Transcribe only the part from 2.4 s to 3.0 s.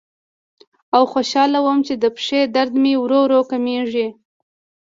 درد مې